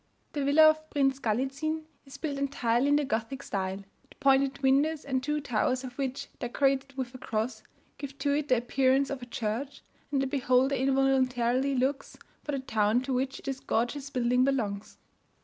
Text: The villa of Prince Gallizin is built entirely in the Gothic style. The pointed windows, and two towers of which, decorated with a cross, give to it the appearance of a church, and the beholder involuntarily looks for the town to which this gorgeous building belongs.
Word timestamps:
The 0.33 0.43
villa 0.43 0.67
of 0.67 0.89
Prince 0.89 1.19
Gallizin 1.19 1.83
is 2.07 2.17
built 2.17 2.39
entirely 2.39 2.87
in 2.87 2.95
the 2.95 3.05
Gothic 3.05 3.43
style. 3.43 3.83
The 4.09 4.15
pointed 4.19 4.63
windows, 4.63 5.05
and 5.05 5.21
two 5.21 5.39
towers 5.39 5.83
of 5.83 5.95
which, 5.99 6.25
decorated 6.39 6.97
with 6.97 7.13
a 7.13 7.19
cross, 7.19 7.61
give 7.99 8.17
to 8.17 8.33
it 8.33 8.47
the 8.47 8.57
appearance 8.57 9.11
of 9.11 9.21
a 9.21 9.27
church, 9.27 9.83
and 10.11 10.19
the 10.19 10.25
beholder 10.25 10.73
involuntarily 10.73 11.75
looks 11.75 12.17
for 12.43 12.51
the 12.53 12.57
town 12.61 13.01
to 13.03 13.13
which 13.13 13.43
this 13.45 13.59
gorgeous 13.59 14.09
building 14.09 14.43
belongs. 14.43 14.97